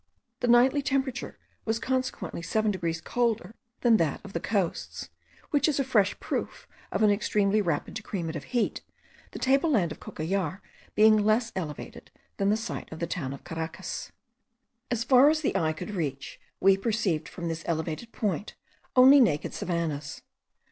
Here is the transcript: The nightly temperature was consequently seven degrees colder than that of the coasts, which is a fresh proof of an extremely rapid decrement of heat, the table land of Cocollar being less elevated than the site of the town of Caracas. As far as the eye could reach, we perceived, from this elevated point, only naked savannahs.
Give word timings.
The 0.39 0.47
nightly 0.47 0.81
temperature 0.81 1.37
was 1.63 1.77
consequently 1.77 2.41
seven 2.41 2.71
degrees 2.71 2.99
colder 2.99 3.53
than 3.81 3.97
that 3.97 4.19
of 4.25 4.33
the 4.33 4.39
coasts, 4.39 5.11
which 5.51 5.67
is 5.67 5.79
a 5.79 5.83
fresh 5.83 6.19
proof 6.19 6.67
of 6.91 7.03
an 7.03 7.11
extremely 7.11 7.61
rapid 7.61 7.93
decrement 7.93 8.35
of 8.35 8.45
heat, 8.45 8.81
the 9.29 9.37
table 9.37 9.69
land 9.69 9.91
of 9.91 9.99
Cocollar 9.99 10.63
being 10.95 11.17
less 11.17 11.51
elevated 11.55 12.09
than 12.37 12.49
the 12.49 12.57
site 12.57 12.91
of 12.91 12.97
the 12.97 13.05
town 13.05 13.31
of 13.31 13.43
Caracas. 13.43 14.11
As 14.89 15.03
far 15.03 15.29
as 15.29 15.41
the 15.41 15.55
eye 15.55 15.71
could 15.71 15.91
reach, 15.91 16.39
we 16.59 16.77
perceived, 16.77 17.29
from 17.29 17.47
this 17.47 17.61
elevated 17.67 18.11
point, 18.11 18.55
only 18.95 19.19
naked 19.19 19.53
savannahs. 19.53 20.23